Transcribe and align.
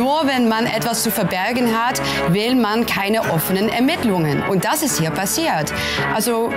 nur 0.00 0.26
wenn 0.26 0.48
man 0.48 0.64
etwas 0.64 1.02
zu 1.02 1.10
verbergen 1.10 1.78
hat, 1.78 2.00
will 2.30 2.54
man 2.54 2.86
keine 2.86 3.20
offenen 3.32 3.68
Ermittlungen. 3.68 4.42
Und 4.42 4.64
das 4.64 4.82
ist 4.82 4.98
hier 4.98 5.10
passiert. 5.10 5.74
Also 6.14 6.50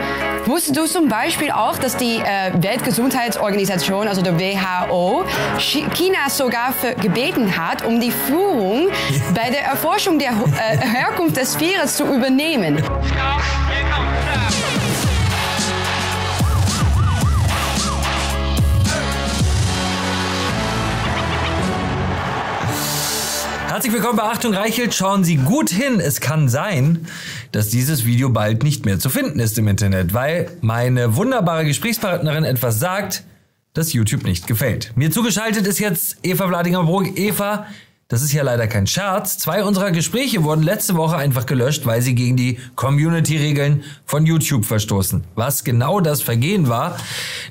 wusstest 0.45 0.77
du 0.77 0.85
zum 0.85 1.09
Beispiel 1.09 1.51
auch, 1.51 1.77
dass 1.77 1.97
die 1.97 2.19
äh, 2.19 2.53
Weltgesundheitsorganisation, 2.53 4.07
also 4.07 4.21
der 4.21 4.39
WHO, 4.39 5.25
China 5.57 6.29
sogar 6.29 6.73
gebeten 7.01 7.57
hat, 7.57 7.83
um 7.83 7.99
die 7.99 8.11
Führung 8.11 8.87
bei 9.35 9.49
der 9.49 9.65
Erforschung 9.65 10.19
der 10.19 10.31
äh, 10.31 10.77
Herkunft 10.77 11.35
des 11.35 11.59
Virus 11.59 11.97
zu 11.97 12.05
übernehmen. 12.05 12.81
Herzlich 23.83 24.01
willkommen 24.01 24.17
bei 24.17 24.23
Achtung 24.23 24.53
Reichelt. 24.53 24.93
Schauen 24.93 25.25
Sie 25.25 25.35
gut 25.35 25.69
hin. 25.69 25.99
Es 25.99 26.21
kann 26.21 26.47
sein, 26.47 27.05
dass 27.51 27.67
dieses 27.67 28.05
Video 28.05 28.29
bald 28.29 28.63
nicht 28.63 28.85
mehr 28.85 28.97
zu 28.97 29.09
finden 29.09 29.41
ist 29.41 29.57
im 29.57 29.67
Internet, 29.67 30.13
weil 30.13 30.49
meine 30.61 31.17
wunderbare 31.17 31.65
Gesprächspartnerin 31.65 32.45
etwas 32.45 32.79
sagt, 32.79 33.25
das 33.73 33.91
YouTube 33.91 34.23
nicht 34.23 34.47
gefällt. 34.47 34.93
Mir 34.95 35.11
zugeschaltet 35.11 35.67
ist 35.67 35.79
jetzt 35.79 36.15
Eva 36.23 36.47
Vladinger-Brug. 36.47 37.17
Eva, 37.17 37.65
das 38.13 38.21
ist 38.21 38.31
ja 38.31 38.43
leider 38.43 38.67
kein 38.67 38.85
Scherz. 38.85 39.39
Zwei 39.39 39.63
unserer 39.63 39.89
Gespräche 39.89 40.43
wurden 40.43 40.61
letzte 40.61 40.93
Woche 40.93 41.17
einfach 41.17 41.47
gelöscht, 41.47 41.87
weil 41.87 42.03
sie 42.03 42.13
gegen 42.13 42.37
die 42.37 42.59
Community-Regeln 42.75 43.83
von 44.05 44.27
YouTube 44.27 44.65
verstoßen. 44.65 45.23
Was 45.33 45.63
genau 45.63 45.99
das 45.99 46.21
Vergehen 46.21 46.67
war, 46.67 46.95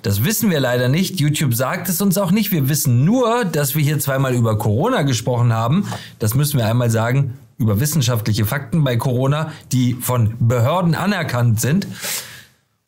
das 0.02 0.24
wissen 0.24 0.50
wir 0.50 0.60
leider 0.60 0.88
nicht. 0.88 1.18
YouTube 1.18 1.52
sagt 1.52 1.88
es 1.88 2.00
uns 2.00 2.16
auch 2.16 2.30
nicht. 2.30 2.52
Wir 2.52 2.68
wissen 2.68 3.04
nur, 3.04 3.44
dass 3.44 3.74
wir 3.74 3.82
hier 3.82 3.98
zweimal 3.98 4.34
über 4.34 4.56
Corona 4.56 5.02
gesprochen 5.02 5.52
haben. 5.52 5.88
Das 6.20 6.36
müssen 6.36 6.58
wir 6.58 6.66
einmal 6.68 6.90
sagen, 6.90 7.36
über 7.58 7.80
wissenschaftliche 7.80 8.46
Fakten 8.46 8.84
bei 8.84 8.96
Corona, 8.96 9.50
die 9.72 9.94
von 9.94 10.36
Behörden 10.38 10.94
anerkannt 10.94 11.60
sind. 11.60 11.88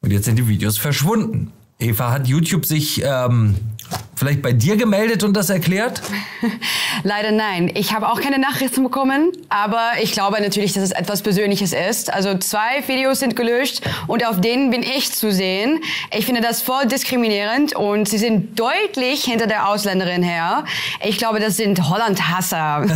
Und 0.00 0.12
jetzt 0.12 0.26
sind 0.26 0.36
die 0.36 0.46
Videos 0.46 0.78
verschwunden. 0.78 1.50
Eva, 1.80 2.12
hat 2.12 2.28
YouTube 2.28 2.66
sich 2.66 3.02
ähm, 3.04 3.56
vielleicht 4.24 4.42
bei 4.42 4.52
dir 4.52 4.76
gemeldet 4.76 5.22
und 5.22 5.34
das 5.34 5.50
erklärt? 5.50 6.00
Leider 7.02 7.30
nein. 7.30 7.70
Ich 7.74 7.92
habe 7.92 8.08
auch 8.08 8.20
keine 8.22 8.38
Nachrichten 8.38 8.82
bekommen, 8.82 9.32
aber 9.50 9.90
ich 10.02 10.12
glaube 10.12 10.40
natürlich, 10.40 10.72
dass 10.72 10.82
es 10.82 10.92
etwas 10.92 11.20
Persönliches 11.20 11.74
ist. 11.74 12.12
Also 12.12 12.38
zwei 12.38 12.82
Videos 12.86 13.20
sind 13.20 13.36
gelöscht 13.36 13.82
und 14.06 14.26
auf 14.26 14.40
denen 14.40 14.70
bin 14.70 14.82
ich 14.82 15.12
zu 15.12 15.30
sehen. 15.30 15.80
Ich 16.16 16.24
finde 16.24 16.40
das 16.40 16.62
voll 16.62 16.86
diskriminierend 16.86 17.76
und 17.76 18.08
sie 18.08 18.16
sind 18.16 18.58
deutlich 18.58 19.24
hinter 19.24 19.46
der 19.46 19.68
Ausländerin 19.68 20.22
her. 20.22 20.64
Ich 21.04 21.18
glaube, 21.18 21.38
das 21.38 21.58
sind 21.58 21.90
Holland-Hasser. 21.90 22.86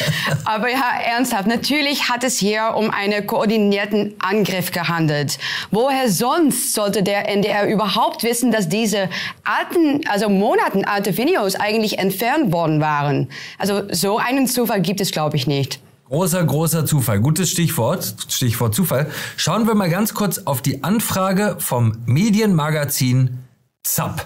aber 0.46 0.70
ja, 0.70 1.00
ernsthaft, 1.04 1.46
natürlich 1.46 2.08
hat 2.08 2.24
es 2.24 2.38
hier 2.38 2.74
um 2.74 2.90
einen 2.90 3.26
koordinierten 3.26 4.14
Angriff 4.20 4.72
gehandelt. 4.72 5.38
Woher 5.70 6.08
sonst 6.08 6.72
sollte 6.72 7.02
der 7.02 7.28
NDR 7.28 7.68
überhaupt 7.68 8.22
wissen, 8.22 8.50
dass 8.50 8.70
diese 8.70 9.10
alten, 9.44 10.00
also 10.08 10.30
Monaten 10.30 10.77
alte 10.84 11.16
Videos 11.16 11.54
eigentlich 11.54 11.98
entfernt 11.98 12.52
worden 12.52 12.80
waren? 12.80 13.28
Also 13.58 13.82
so 13.90 14.18
einen 14.18 14.46
Zufall 14.46 14.80
gibt 14.80 15.00
es, 15.00 15.10
glaube 15.10 15.36
ich, 15.36 15.46
nicht. 15.46 15.80
Großer, 16.08 16.42
großer 16.42 16.86
Zufall. 16.86 17.20
Gutes 17.20 17.50
Stichwort. 17.50 18.14
Stichwort 18.28 18.74
Zufall. 18.74 19.10
Schauen 19.36 19.66
wir 19.66 19.74
mal 19.74 19.90
ganz 19.90 20.14
kurz 20.14 20.38
auf 20.38 20.62
die 20.62 20.82
Anfrage 20.82 21.56
vom 21.58 21.98
Medienmagazin 22.06 23.38
ZAP. 23.82 24.24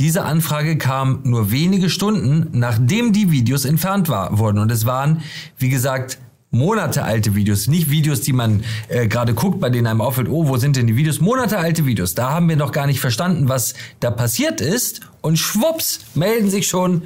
Diese 0.00 0.24
Anfrage 0.24 0.78
kam 0.78 1.20
nur 1.22 1.52
wenige 1.52 1.88
Stunden, 1.88 2.48
nachdem 2.58 3.12
die 3.12 3.30
Videos 3.30 3.64
entfernt 3.64 4.08
war, 4.08 4.38
wurden. 4.38 4.58
Und 4.58 4.72
es 4.72 4.84
waren, 4.84 5.22
wie 5.58 5.68
gesagt, 5.68 6.18
monatealte 6.52 7.34
Videos, 7.34 7.66
nicht 7.66 7.90
Videos, 7.90 8.20
die 8.20 8.32
man 8.32 8.62
äh, 8.88 9.08
gerade 9.08 9.34
guckt, 9.34 9.58
bei 9.58 9.70
denen 9.70 9.88
einem 9.88 10.00
auffällt, 10.00 10.28
oh, 10.28 10.46
wo 10.46 10.58
sind 10.58 10.76
denn 10.76 10.86
die 10.86 10.96
Videos? 10.96 11.20
Monatealte 11.20 11.86
Videos. 11.86 12.14
Da 12.14 12.30
haben 12.30 12.48
wir 12.48 12.56
noch 12.56 12.70
gar 12.70 12.86
nicht 12.86 13.00
verstanden, 13.00 13.48
was 13.48 13.74
da 14.00 14.10
passiert 14.10 14.60
ist. 14.60 15.00
Und 15.22 15.38
schwupps, 15.38 16.00
melden 16.14 16.50
sich 16.50 16.68
schon 16.68 17.02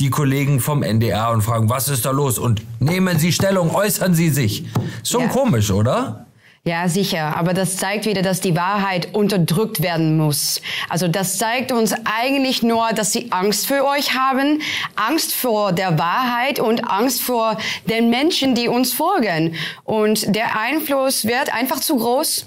die 0.00 0.10
Kollegen 0.10 0.60
vom 0.60 0.82
NDR 0.82 1.32
und 1.32 1.42
fragen, 1.42 1.68
was 1.68 1.88
ist 1.88 2.06
da 2.06 2.10
los? 2.10 2.38
Und 2.38 2.62
nehmen 2.80 3.18
Sie 3.18 3.32
Stellung, 3.32 3.74
äußern 3.74 4.14
Sie 4.14 4.30
sich. 4.30 4.64
Schon 5.04 5.22
ja. 5.22 5.28
komisch, 5.28 5.70
oder? 5.70 6.27
Ja, 6.64 6.88
sicher. 6.88 7.36
Aber 7.36 7.54
das 7.54 7.76
zeigt 7.76 8.04
wieder, 8.04 8.20
dass 8.20 8.40
die 8.40 8.54
Wahrheit 8.54 9.14
unterdrückt 9.14 9.80
werden 9.80 10.16
muss. 10.16 10.60
Also 10.88 11.08
das 11.08 11.38
zeigt 11.38 11.72
uns 11.72 11.94
eigentlich 12.04 12.62
nur, 12.62 12.90
dass 12.94 13.12
sie 13.12 13.32
Angst 13.32 13.66
für 13.66 13.86
euch 13.86 14.14
haben, 14.14 14.60
Angst 14.94 15.32
vor 15.34 15.72
der 15.72 15.98
Wahrheit 15.98 16.58
und 16.60 16.90
Angst 16.90 17.22
vor 17.22 17.56
den 17.88 18.10
Menschen, 18.10 18.54
die 18.54 18.68
uns 18.68 18.92
folgen. 18.92 19.54
Und 19.84 20.34
der 20.34 20.60
Einfluss 20.60 21.24
wird 21.24 21.54
einfach 21.54 21.80
zu 21.80 21.96
groß. 21.96 22.46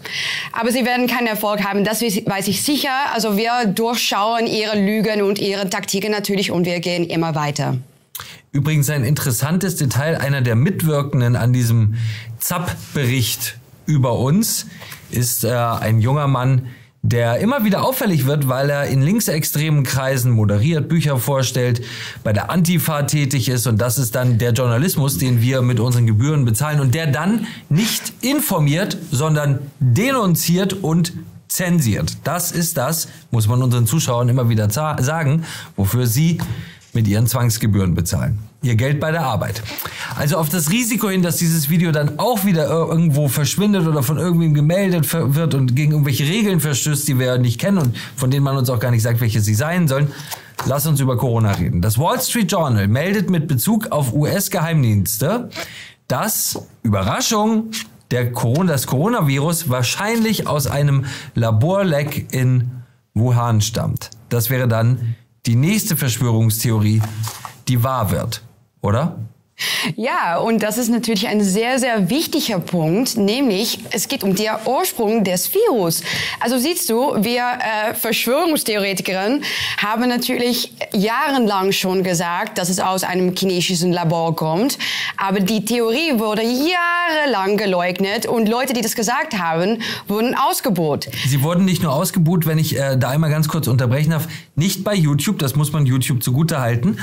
Aber 0.52 0.72
sie 0.72 0.86
werden 0.86 1.08
keinen 1.08 1.28
Erfolg 1.28 1.64
haben, 1.64 1.84
das 1.84 2.02
weiß 2.02 2.48
ich 2.48 2.62
sicher. 2.62 2.94
Also 3.14 3.38
wir 3.38 3.66
durchschauen 3.66 4.46
ihre 4.46 4.78
Lügen 4.78 5.24
und 5.24 5.40
ihre 5.40 5.70
Taktiken 5.70 6.12
natürlich 6.12 6.52
und 6.52 6.66
wir 6.66 6.80
gehen 6.80 7.06
immer 7.06 7.34
weiter. 7.34 7.78
Übrigens 8.52 8.90
ein 8.90 9.06
interessantes 9.06 9.78
Detail, 9.78 10.18
einer 10.18 10.42
der 10.42 10.56
Mitwirkenden 10.56 11.38
an 11.38 11.54
diesem 11.54 11.96
ZAP-Bericht 12.40 13.56
über 13.86 14.18
uns 14.20 14.68
ist 15.10 15.44
äh, 15.44 15.52
ein 15.52 16.00
junger 16.00 16.28
Mann, 16.28 16.68
der 17.04 17.40
immer 17.40 17.64
wieder 17.64 17.84
auffällig 17.84 18.26
wird, 18.28 18.48
weil 18.48 18.70
er 18.70 18.86
in 18.86 19.02
linksextremen 19.02 19.84
Kreisen 19.84 20.32
moderiert, 20.32 20.88
Bücher 20.88 21.18
vorstellt, 21.18 21.82
bei 22.24 22.32
der 22.32 22.52
Antifa 22.52 23.04
tätig 23.04 23.50
ist 23.50 23.66
und 23.66 23.82
das 23.82 23.98
ist 23.98 24.14
dann 24.14 24.38
der 24.38 24.52
Journalismus, 24.52 25.18
den 25.18 25.42
wir 25.42 25.64
mit 25.64 25.80
unseren 25.80 26.06
Gebühren 26.06 26.46
bezahlen 26.46 26.80
und 26.80 26.94
der 26.94 27.08
dann 27.08 27.48
nicht 27.70 28.14
informiert, 28.22 28.98
sondern 29.12 29.60
denunziert 29.80 30.74
und 30.74 31.14
zensiert. 31.48 32.18
Das 32.24 32.52
ist 32.52 32.78
das, 32.78 33.08
muss 33.32 33.48
man 33.48 33.64
unseren 33.64 33.88
Zuschauern 33.88 34.30
immer 34.30 34.50
wieder 34.50 34.70
sagen, 34.70 35.44
wofür 35.76 36.06
sie 36.06 36.38
mit 36.94 37.08
ihren 37.08 37.28
Zwangsgebühren 37.28 37.96
bezahlen. 37.96 38.40
Ihr 38.62 38.76
Geld 38.76 39.00
bei 39.00 39.12
der 39.12 39.24
Arbeit. 39.24 39.64
Also 40.18 40.38
auf 40.38 40.50
das 40.50 40.70
Risiko 40.70 41.10
hin, 41.10 41.22
dass 41.22 41.38
dieses 41.38 41.70
Video 41.70 41.92
dann 41.92 42.20
auch 42.20 42.46
wieder 42.46 42.68
irgendwo 42.68 43.28
verschwindet 43.28 43.88
oder 43.88 44.04
von 44.04 44.18
irgendwem 44.18 44.54
gemeldet 44.54 45.12
wird 45.12 45.56
und 45.56 45.76
gegen 45.76 45.94
irgendwelche 45.94 46.26
Regeln 46.26 46.60
verstößt, 46.60 47.08
die 47.08 47.18
wir 47.18 47.38
nicht 47.38 47.60
kennen 47.60 47.78
und 47.78 47.98
von 48.16 48.30
denen 48.30 48.44
man 48.44 48.58
uns 48.58 48.70
auch 48.70 48.80
gar 48.80 48.92
nicht 48.92 49.04
sagt, 49.04 49.22
welche 49.22 49.42
sie 49.42 49.56
sein 49.56 49.88
sollen. 49.88 50.12
Lass 50.66 50.86
uns 50.86 51.00
über 51.00 51.18
Corona 51.18 51.54
reden. 51.54 51.82
Das 51.82 51.98
Wall 51.98 52.22
Street 52.22 52.52
Journal 52.52 52.88
meldet 52.88 53.30
mit 53.30 53.48
Bezug 53.48 53.92
auf 53.92 54.14
US-Geheimdienste, 54.14 55.50
dass, 56.08 56.68
Überraschung, 56.84 57.72
der 58.12 58.32
Corona, 58.32 58.74
das 58.74 58.86
Coronavirus 58.86 59.70
wahrscheinlich 59.70 60.48
aus 60.48 60.68
einem 60.68 61.06
Laborleck 61.34 62.32
in 62.32 62.70
Wuhan 63.14 63.62
stammt. 63.62 64.12
Das 64.30 64.50
wäre 64.50 64.68
dann 64.68 65.16
die 65.46 65.56
nächste 65.56 65.96
Verschwörungstheorie, 65.98 67.02
die 67.68 67.84
wahr 67.84 68.12
wird, 68.12 68.44
oder? 68.82 69.18
Ja, 69.96 70.38
und 70.38 70.64
das 70.64 70.78
ist 70.78 70.90
natürlich 70.90 71.28
ein 71.28 71.44
sehr, 71.44 71.80
sehr 71.80 72.10
wichtiger 72.10 72.60
Punkt, 72.60 73.18
nämlich 73.18 73.80
es 73.92 74.08
geht 74.08 74.24
um 74.24 74.36
den 74.36 74.52
Ursprung 74.66 75.24
des 75.24 75.54
Virus. 75.54 76.02
Also 76.40 76.58
siehst 76.58 76.90
du, 76.90 77.16
wir 77.24 77.44
äh, 77.44 77.94
Verschwörungstheoretikerinnen 77.94 79.44
haben 79.78 80.08
natürlich 80.08 80.74
jahrelang 80.94 81.72
schon 81.72 82.04
gesagt, 82.04 82.58
dass 82.58 82.70
es 82.70 82.80
aus 82.80 83.04
einem 83.04 83.36
chinesischen 83.36 83.92
Labor 83.92 84.36
kommt, 84.36 84.78
aber 85.18 85.40
die 85.40 85.66
Theorie 85.66 86.20
wurde 86.20 86.42
jahrelang 86.44 87.58
geleugnet 87.58 88.26
und 88.26 88.48
Leute, 88.48 88.74
die 88.74 88.82
das 88.82 88.96
gesagt 88.96 89.38
haben, 89.38 89.82
wurden 90.08 90.36
ausgebuht. 90.36 91.08
Sie 91.28 91.42
wurden 91.42 91.66
nicht 91.66 91.84
nur 91.84 91.94
ausgebuht, 91.94 92.46
wenn 92.46 92.58
ich 92.58 92.78
äh, 92.78 92.98
da 92.98 93.10
einmal 93.10 93.30
ganz 93.30 93.48
kurz 93.48 93.68
unterbrechen 93.68 94.12
darf, 94.12 94.28
nicht 94.56 94.84
bei 94.84 94.96
YouTube, 94.96 95.40
das 95.40 95.56
muss 95.56 95.72
man 95.72 95.86
YouTube 95.86 96.24
zugute 96.24 96.60
halten, 96.60 96.98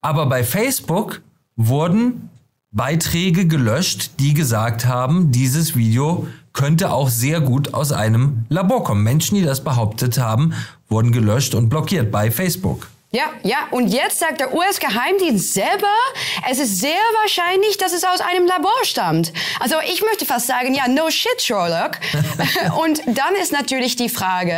aber 0.00 0.26
bei 0.26 0.44
Facebook 0.44 1.22
wurden 1.68 2.30
Beiträge 2.70 3.46
gelöscht, 3.46 4.12
die 4.18 4.34
gesagt 4.34 4.86
haben, 4.86 5.30
dieses 5.30 5.76
Video 5.76 6.26
könnte 6.52 6.92
auch 6.92 7.08
sehr 7.08 7.40
gut 7.40 7.74
aus 7.74 7.92
einem 7.92 8.44
Labor 8.48 8.84
kommen. 8.84 9.02
Menschen, 9.02 9.36
die 9.36 9.44
das 9.44 9.64
behauptet 9.64 10.18
haben, 10.18 10.52
wurden 10.88 11.12
gelöscht 11.12 11.54
und 11.54 11.68
blockiert 11.68 12.10
bei 12.10 12.30
Facebook. 12.30 12.88
Ja, 13.14 13.24
ja, 13.42 13.68
und 13.72 13.88
jetzt 13.88 14.20
sagt 14.20 14.40
der 14.40 14.54
US-Geheimdienst 14.54 15.52
selber, 15.52 15.92
es 16.50 16.58
ist 16.58 16.80
sehr 16.80 16.96
wahrscheinlich, 17.20 17.76
dass 17.76 17.92
es 17.92 18.04
aus 18.04 18.22
einem 18.22 18.46
Labor 18.46 18.72
stammt. 18.84 19.34
Also 19.60 19.74
ich 19.84 20.00
möchte 20.00 20.24
fast 20.24 20.46
sagen, 20.46 20.72
ja, 20.72 20.88
no 20.88 21.10
shit, 21.10 21.42
Sherlock. 21.42 21.98
und 22.82 23.02
dann 23.04 23.34
ist 23.34 23.52
natürlich 23.52 23.96
die 23.96 24.08
Frage, 24.08 24.56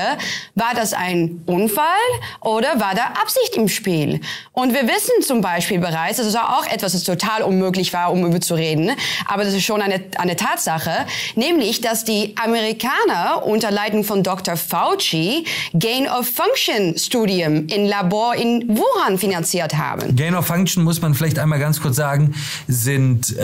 war 0.55 0.73
das 0.73 0.93
ein 0.93 1.43
Unfall 1.47 1.85
oder 2.43 2.79
war 2.79 2.95
da 2.95 3.07
Absicht 3.21 3.57
im 3.57 3.67
Spiel? 3.67 4.21
Und 4.53 4.73
wir 4.73 4.87
wissen 4.87 5.21
zum 5.21 5.41
Beispiel 5.41 5.81
bereits, 5.81 6.19
das 6.19 6.29
ist 6.29 6.39
auch 6.39 6.67
etwas, 6.67 6.93
das 6.93 7.03
total 7.03 7.43
unmöglich 7.43 7.93
war, 7.93 8.13
um 8.13 8.25
über 8.25 8.41
zu 8.41 8.55
reden, 8.55 8.93
aber 9.27 9.43
das 9.43 9.55
ist 9.55 9.65
schon 9.65 9.83
eine, 9.83 10.01
eine 10.17 10.37
Tatsache, 10.37 11.07
nämlich, 11.35 11.81
dass 11.81 12.05
die 12.05 12.37
Amerikaner 12.41 13.45
unter 13.45 13.73
Leitung 13.73 14.05
von 14.05 14.23
Dr. 14.23 14.57
Fauci 14.57 15.45
Gain 15.73 16.09
of 16.09 16.29
Function 16.29 16.97
Studium 16.97 17.67
in 17.67 17.87
Labor 17.87 18.37
in 18.45 18.77
Wuhan 18.77 19.19
finanziert 19.19 19.75
haben. 19.75 20.15
Gain 20.15 20.35
of 20.35 20.47
Function 20.47 20.85
muss 20.85 21.01
man 21.01 21.15
vielleicht 21.15 21.39
einmal 21.39 21.59
ganz 21.59 21.81
kurz 21.81 21.97
sagen, 21.97 22.35
sind 22.69 23.37
äh, 23.39 23.43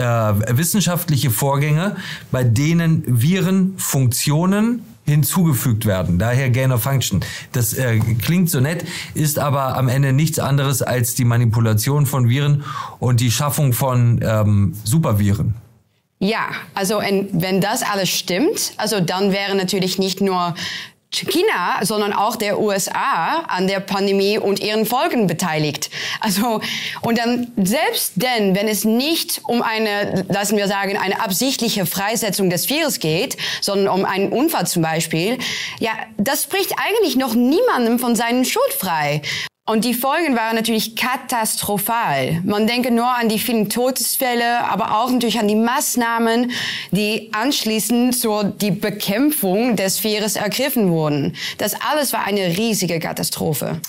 wissenschaftliche 0.57 1.31
Vorgänge, 1.31 1.95
bei 2.31 2.43
denen 2.43 3.03
Viren 3.07 3.73
Funktionen 3.77 4.85
hinzugefügt 5.05 5.87
werden. 5.87 6.19
Daher 6.19 6.51
Gain 6.51 6.71
of 6.71 6.83
Function. 6.83 7.21
Das 7.51 7.73
äh, 7.73 7.99
klingt 8.21 8.51
so 8.51 8.59
nett, 8.59 8.85
ist 9.15 9.39
aber 9.39 9.75
am 9.75 9.89
Ende 9.89 10.13
nichts 10.13 10.37
anderes 10.37 10.83
als 10.83 11.15
die 11.15 11.25
Manipulation 11.25 12.05
von 12.05 12.29
Viren 12.29 12.63
und 12.99 13.19
die 13.19 13.31
Schaffung 13.31 13.73
von 13.73 14.19
ähm, 14.23 14.75
Superviren. 14.83 15.55
Ja, 16.19 16.49
also 16.75 16.99
wenn 16.99 17.61
das 17.61 17.81
alles 17.81 18.09
stimmt, 18.09 18.73
also 18.77 18.99
dann 18.99 19.31
wäre 19.31 19.55
natürlich 19.55 19.97
nicht 19.97 20.21
nur 20.21 20.53
China, 21.11 21.79
sondern 21.83 22.13
auch 22.13 22.35
der 22.35 22.59
USA 22.59 23.43
an 23.47 23.67
der 23.67 23.81
Pandemie 23.81 24.37
und 24.37 24.59
ihren 24.59 24.85
Folgen 24.85 25.27
beteiligt. 25.27 25.89
Also, 26.21 26.61
und 27.01 27.17
dann 27.17 27.51
selbst 27.57 28.13
denn, 28.15 28.55
wenn 28.55 28.67
es 28.67 28.85
nicht 28.85 29.41
um 29.43 29.61
eine, 29.61 30.25
lassen 30.29 30.57
wir 30.57 30.67
sagen, 30.67 30.97
eine 30.97 31.21
absichtliche 31.21 31.85
Freisetzung 31.85 32.49
des 32.49 32.69
Virus 32.69 32.99
geht, 32.99 33.37
sondern 33.59 33.93
um 33.93 34.05
einen 34.05 34.31
Unfall 34.31 34.67
zum 34.67 34.81
Beispiel, 34.81 35.37
ja, 35.79 35.91
das 36.17 36.43
spricht 36.43 36.73
eigentlich 36.77 37.17
noch 37.17 37.35
niemandem 37.35 37.99
von 37.99 38.15
seinen 38.15 38.45
Schuld 38.45 38.73
frei. 38.79 39.21
Und 39.71 39.85
die 39.85 39.93
Folgen 39.93 40.35
waren 40.35 40.57
natürlich 40.57 40.97
katastrophal. 40.97 42.41
Man 42.43 42.67
denke 42.67 42.91
nur 42.91 43.07
an 43.07 43.29
die 43.29 43.39
vielen 43.39 43.69
Todesfälle, 43.69 44.65
aber 44.69 44.99
auch 44.99 45.09
natürlich 45.09 45.39
an 45.39 45.47
die 45.47 45.55
Maßnahmen, 45.55 46.51
die 46.91 47.29
anschließend 47.31 48.13
zur 48.13 48.43
die 48.43 48.71
Bekämpfung 48.71 49.77
des 49.77 50.03
Virus 50.03 50.35
ergriffen 50.35 50.89
wurden. 50.89 51.37
Das 51.57 51.73
alles 51.89 52.11
war 52.11 52.25
eine 52.25 52.57
riesige 52.57 52.99
Katastrophe. 52.99 53.79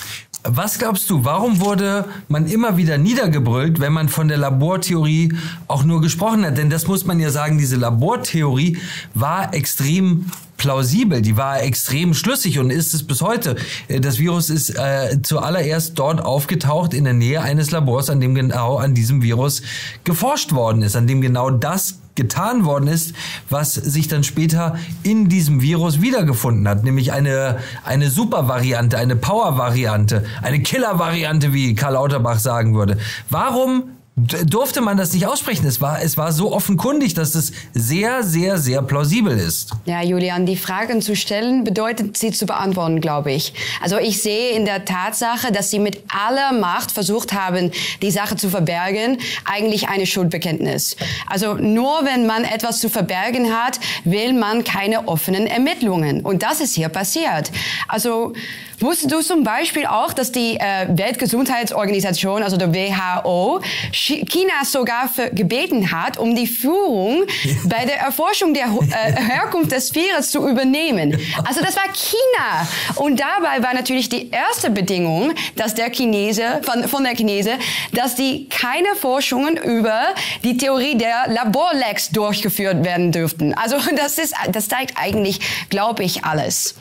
Was 0.44 0.78
glaubst 0.78 1.10
du, 1.10 1.24
warum 1.24 1.60
wurde 1.60 2.04
man 2.28 2.46
immer 2.46 2.76
wieder 2.76 2.96
niedergebrüllt, 2.96 3.80
wenn 3.80 3.92
man 3.92 4.08
von 4.08 4.28
der 4.28 4.38
Labortheorie 4.38 5.34
auch 5.66 5.82
nur 5.82 6.00
gesprochen 6.00 6.46
hat? 6.46 6.58
Denn 6.58 6.70
das 6.70 6.86
muss 6.86 7.04
man 7.04 7.18
ja 7.18 7.30
sagen, 7.30 7.58
diese 7.58 7.76
Labortheorie 7.76 8.78
war 9.14 9.52
extrem 9.52 10.30
plausibel, 10.62 11.20
die 11.22 11.36
war 11.36 11.60
extrem 11.60 12.14
schlüssig 12.14 12.60
und 12.60 12.70
ist 12.70 12.94
es 12.94 13.04
bis 13.04 13.20
heute. 13.20 13.56
Äh, 13.88 13.98
das 13.98 14.20
Virus 14.20 14.48
ist 14.48 14.70
äh, 14.70 15.20
zuallererst 15.20 15.98
dort 15.98 16.20
aufgetaucht 16.20 16.94
in 16.94 17.02
der 17.02 17.14
Nähe 17.14 17.42
eines 17.42 17.72
Labors, 17.72 18.08
an 18.08 18.20
dem 18.20 18.36
genau 18.36 18.76
an 18.76 18.94
diesem 18.94 19.22
Virus 19.22 19.62
geforscht 20.04 20.52
worden 20.52 20.82
ist, 20.82 20.94
an 20.94 21.08
dem 21.08 21.20
genau 21.20 21.50
das 21.50 21.98
getan 22.14 22.64
worden 22.64 22.86
ist, 22.86 23.12
was 23.50 23.74
sich 23.74 24.06
dann 24.06 24.22
später 24.22 24.76
in 25.02 25.28
diesem 25.28 25.62
Virus 25.62 26.00
wiedergefunden 26.00 26.68
hat, 26.68 26.84
nämlich 26.84 27.12
eine, 27.12 27.58
eine 27.84 28.08
Super-Variante, 28.08 28.98
eine 28.98 29.16
Power-Variante, 29.16 30.24
eine 30.42 30.60
Killer-Variante, 30.60 31.52
wie 31.52 31.74
Karl 31.74 31.94
Lauterbach 31.94 32.38
sagen 32.38 32.76
würde. 32.76 32.98
Warum 33.30 33.84
durfte 34.14 34.82
man 34.82 34.98
das 34.98 35.14
nicht 35.14 35.26
aussprechen. 35.26 35.66
Es 35.66 35.80
war, 35.80 36.02
es 36.02 36.18
war 36.18 36.32
so 36.32 36.52
offenkundig, 36.52 37.14
dass 37.14 37.34
es 37.34 37.52
sehr, 37.72 38.22
sehr, 38.22 38.58
sehr 38.58 38.82
plausibel 38.82 39.38
ist. 39.38 39.70
Ja, 39.86 40.02
Julian, 40.02 40.44
die 40.44 40.56
Fragen 40.56 41.00
zu 41.00 41.16
stellen 41.16 41.64
bedeutet, 41.64 42.18
sie 42.18 42.30
zu 42.30 42.44
beantworten, 42.44 43.00
glaube 43.00 43.32
ich. 43.32 43.54
Also 43.80 43.96
ich 43.96 44.20
sehe 44.22 44.50
in 44.50 44.66
der 44.66 44.84
Tatsache, 44.84 45.50
dass 45.50 45.70
sie 45.70 45.78
mit 45.78 46.02
aller 46.08 46.52
Macht 46.52 46.92
versucht 46.92 47.32
haben, 47.32 47.70
die 48.02 48.10
Sache 48.10 48.36
zu 48.36 48.50
verbergen, 48.50 49.16
eigentlich 49.50 49.88
eine 49.88 50.06
Schuldbekenntnis. 50.06 50.96
Also 51.26 51.54
nur 51.54 52.04
wenn 52.04 52.26
man 52.26 52.44
etwas 52.44 52.80
zu 52.80 52.90
verbergen 52.90 53.50
hat, 53.50 53.80
will 54.04 54.34
man 54.34 54.62
keine 54.62 55.08
offenen 55.08 55.46
Ermittlungen. 55.46 56.20
Und 56.20 56.42
das 56.42 56.60
ist 56.60 56.74
hier 56.74 56.90
passiert. 56.90 57.50
Also 57.88 58.34
Wusstest 58.82 59.12
du 59.12 59.20
zum 59.20 59.44
Beispiel 59.44 59.86
auch, 59.86 60.12
dass 60.12 60.32
die 60.32 60.56
äh, 60.56 60.88
Weltgesundheitsorganisation, 60.88 62.42
also 62.42 62.56
der 62.56 62.74
WHO, 62.74 63.60
China 64.02 64.64
sogar 64.64 65.10
gebeten 65.32 65.92
hat, 65.92 66.18
um 66.18 66.34
die 66.34 66.46
Führung 66.46 67.24
bei 67.64 67.84
der 67.84 68.00
Erforschung 68.00 68.54
der 68.54 68.66
äh, 68.66 69.12
Herkunft 69.20 69.72
des 69.72 69.94
Virus 69.94 70.30
zu 70.30 70.48
übernehmen? 70.48 71.18
Also 71.44 71.60
das 71.60 71.76
war 71.76 71.84
China. 71.92 72.66
Und 72.96 73.20
dabei 73.20 73.62
war 73.62 73.74
natürlich 73.74 74.08
die 74.08 74.30
erste 74.30 74.70
Bedingung, 74.70 75.32
dass 75.56 75.74
der 75.74 75.90
Chinese, 75.90 76.60
von, 76.62 76.88
von 76.88 77.04
der 77.04 77.14
Chinese, 77.14 77.52
dass 77.92 78.14
die 78.14 78.48
keine 78.48 78.94
Forschungen 78.98 79.56
über 79.56 80.14
die 80.42 80.56
Theorie 80.56 80.96
der 80.96 81.28
Laborlecks 81.28 82.10
durchgeführt 82.10 82.84
werden 82.84 83.12
dürften. 83.12 83.54
Also 83.54 83.76
das 83.96 84.18
ist, 84.18 84.34
das 84.50 84.68
zeigt 84.68 84.94
eigentlich, 84.96 85.40
glaube 85.70 86.02
ich, 86.04 86.24
alles. 86.24 86.74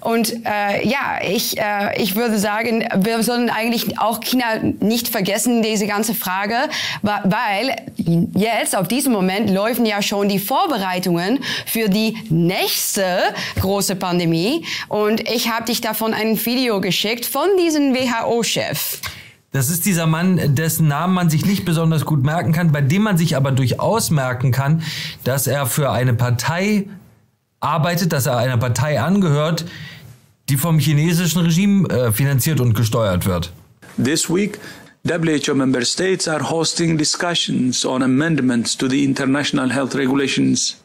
Und 0.00 0.46
äh, 0.46 0.86
ja, 0.86 1.18
ich, 1.22 1.58
äh, 1.58 2.00
ich 2.00 2.14
würde 2.14 2.38
sagen, 2.38 2.88
wir 2.96 3.22
sollen 3.22 3.50
eigentlich 3.50 3.98
auch 3.98 4.20
China 4.20 4.44
nicht 4.80 5.08
vergessen, 5.08 5.62
diese 5.62 5.86
ganze 5.86 6.14
Frage, 6.14 6.47
weil 7.02 7.76
jetzt 8.34 8.76
auf 8.76 8.88
diesem 8.88 9.12
Moment 9.12 9.50
laufen 9.50 9.86
ja 9.86 10.02
schon 10.02 10.28
die 10.28 10.38
Vorbereitungen 10.38 11.40
für 11.66 11.88
die 11.88 12.16
nächste 12.30 13.34
große 13.60 13.96
Pandemie. 13.96 14.64
Und 14.88 15.28
ich 15.28 15.50
habe 15.50 15.66
dich 15.66 15.80
davon 15.80 16.14
ein 16.14 16.44
Video 16.44 16.80
geschickt 16.80 17.26
von 17.26 17.48
diesem 17.58 17.94
WHO-Chef. 17.94 18.98
Das 19.50 19.70
ist 19.70 19.86
dieser 19.86 20.06
Mann, 20.06 20.54
dessen 20.54 20.88
Namen 20.88 21.14
man 21.14 21.30
sich 21.30 21.46
nicht 21.46 21.64
besonders 21.64 22.04
gut 22.04 22.22
merken 22.22 22.52
kann, 22.52 22.70
bei 22.70 22.82
dem 22.82 23.02
man 23.02 23.16
sich 23.16 23.34
aber 23.34 23.50
durchaus 23.50 24.10
merken 24.10 24.52
kann, 24.52 24.82
dass 25.24 25.46
er 25.46 25.64
für 25.64 25.90
eine 25.90 26.12
Partei 26.12 26.86
arbeitet, 27.60 28.12
dass 28.12 28.26
er 28.26 28.36
einer 28.36 28.58
Partei 28.58 29.00
angehört, 29.00 29.64
die 30.48 30.56
vom 30.56 30.78
chinesischen 30.78 31.42
Regime 31.42 31.88
äh, 31.88 32.12
finanziert 32.12 32.60
und 32.60 32.74
gesteuert 32.74 33.26
wird. 33.26 33.52
This 34.02 34.28
week, 34.28 34.58
WHO 35.08 35.54
member 35.54 35.84
states 35.84 36.28
are 36.28 36.40
hosting 36.40 36.98
discussions 36.98 37.84
on 37.86 38.02
amendments 38.02 38.74
to 38.74 38.88
the 38.88 39.04
international 39.04 39.70
health 39.70 39.94
regulations. 39.94 40.82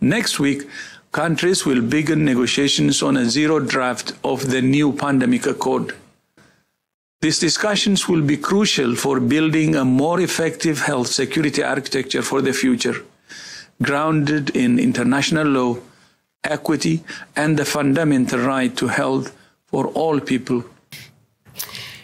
Next 0.00 0.40
week, 0.40 0.68
countries 1.12 1.64
will 1.64 1.80
begin 1.80 2.24
negotiations 2.24 3.02
on 3.02 3.16
a 3.16 3.26
zero 3.26 3.60
draft 3.60 4.14
of 4.24 4.50
the 4.50 4.60
new 4.60 4.92
pandemic 4.92 5.46
accord. 5.46 5.94
These 7.20 7.38
discussions 7.38 8.08
will 8.08 8.22
be 8.22 8.36
crucial 8.36 8.96
for 8.96 9.20
building 9.20 9.76
a 9.76 9.84
more 9.84 10.20
effective 10.20 10.80
health 10.80 11.06
security 11.06 11.62
architecture 11.62 12.22
for 12.22 12.42
the 12.42 12.52
future, 12.52 12.96
grounded 13.80 14.56
in 14.56 14.78
international 14.78 15.46
law 15.46 15.76
equity, 16.42 17.04
and 17.36 17.56
the 17.56 17.64
fundamental 17.64 18.40
right 18.40 18.76
to 18.76 18.88
health 18.88 19.36
for 19.66 19.86
all 19.88 20.18
people. 20.18 20.64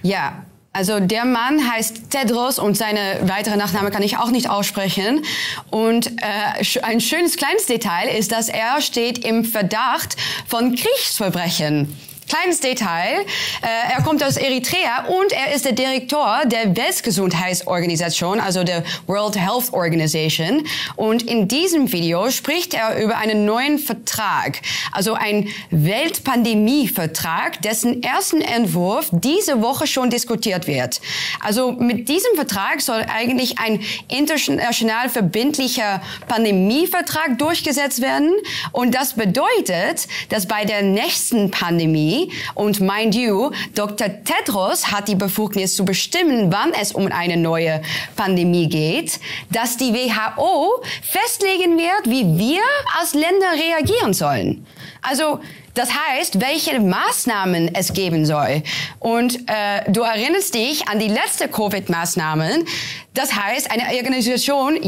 Ja, 0.02 0.44
also 0.76 1.00
der 1.00 1.24
Mann 1.24 1.72
heißt 1.72 2.10
Tedros 2.10 2.58
und 2.58 2.76
seine 2.76 3.00
weitere 3.22 3.56
Nachname 3.56 3.90
kann 3.90 4.02
ich 4.02 4.18
auch 4.18 4.30
nicht 4.30 4.50
aussprechen. 4.50 5.24
Und 5.70 6.08
äh, 6.20 6.82
ein 6.82 7.00
schönes 7.00 7.38
kleines 7.38 7.64
Detail 7.64 8.14
ist, 8.14 8.30
dass 8.30 8.50
er 8.50 8.82
steht 8.82 9.24
im 9.24 9.46
Verdacht 9.46 10.16
von 10.46 10.76
Kriegsverbrechen. 10.76 11.96
Kleines 12.28 12.58
Detail. 12.58 13.20
Äh, 13.62 13.94
er 13.94 14.02
kommt 14.02 14.22
aus 14.24 14.36
Eritrea 14.36 15.06
und 15.06 15.30
er 15.30 15.54
ist 15.54 15.64
der 15.64 15.72
Direktor 15.72 16.42
der 16.44 16.76
Weltgesundheitsorganisation, 16.76 18.40
also 18.40 18.64
der 18.64 18.82
World 19.06 19.36
Health 19.36 19.72
Organization. 19.72 20.66
Und 20.96 21.22
in 21.22 21.46
diesem 21.46 21.92
Video 21.92 22.30
spricht 22.30 22.74
er 22.74 23.00
über 23.00 23.16
einen 23.18 23.44
neuen 23.44 23.78
Vertrag, 23.78 24.60
also 24.90 25.14
ein 25.14 25.48
Weltpandemievertrag, 25.70 27.62
dessen 27.62 28.02
ersten 28.02 28.40
Entwurf 28.40 29.08
diese 29.12 29.62
Woche 29.62 29.86
schon 29.86 30.10
diskutiert 30.10 30.66
wird. 30.66 31.00
Also 31.40 31.70
mit 31.70 32.08
diesem 32.08 32.34
Vertrag 32.34 32.80
soll 32.80 33.06
eigentlich 33.08 33.60
ein 33.60 33.80
international 34.08 35.10
verbindlicher 35.10 36.02
Pandemievertrag 36.26 37.38
durchgesetzt 37.38 38.02
werden. 38.02 38.32
Und 38.72 38.96
das 38.96 39.14
bedeutet, 39.14 40.08
dass 40.28 40.48
bei 40.48 40.64
der 40.64 40.82
nächsten 40.82 41.52
Pandemie 41.52 42.15
und 42.54 42.80
mind 42.80 43.14
you, 43.14 43.50
Dr. 43.74 44.08
Tedros 44.24 44.90
hat 44.90 45.08
die 45.08 45.14
Befugnis 45.14 45.76
zu 45.76 45.84
bestimmen, 45.84 46.52
wann 46.52 46.72
es 46.72 46.92
um 46.92 47.06
eine 47.06 47.36
neue 47.36 47.82
Pandemie 48.16 48.68
geht, 48.68 49.20
dass 49.50 49.76
die 49.76 49.92
WHO 49.92 50.82
festlegen 51.02 51.78
wird, 51.78 52.06
wie 52.06 52.38
wir 52.38 52.62
als 52.98 53.14
Länder 53.14 53.52
reagieren 53.52 54.12
sollen. 54.12 54.66
Also 55.02 55.40
das 55.76 55.90
heißt, 55.92 56.40
welche 56.40 56.80
Maßnahmen 56.80 57.74
es 57.74 57.92
geben 57.92 58.24
soll. 58.24 58.62
Und 58.98 59.40
äh, 59.46 59.90
du 59.90 60.00
erinnerst 60.00 60.54
dich 60.54 60.88
an 60.88 60.98
die 60.98 61.08
letzte 61.08 61.48
Covid-Maßnahmen. 61.48 62.64
Das 63.12 63.34
heißt, 63.34 63.70
eine 63.70 63.94
Organisation, 63.94 64.78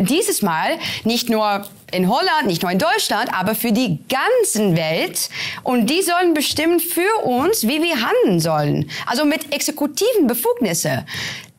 dieses 0.00 0.40
Mal 0.40 0.78
nicht 1.04 1.28
nur 1.28 1.68
in 1.92 2.08
Holland, 2.08 2.46
nicht 2.46 2.62
nur 2.62 2.70
in 2.70 2.78
Deutschland, 2.78 3.32
aber 3.32 3.54
für 3.54 3.72
die 3.72 3.98
ganze 4.08 4.76
Welt. 4.76 5.30
Und 5.62 5.88
die 5.88 6.02
sollen 6.02 6.34
bestimmen 6.34 6.80
für 6.80 7.24
uns, 7.24 7.66
wie 7.66 7.82
wir 7.82 7.96
handeln 8.02 8.40
sollen. 8.40 8.90
Also 9.06 9.24
mit 9.24 9.52
exekutiven 9.54 10.26
Befugnissen. 10.26 11.04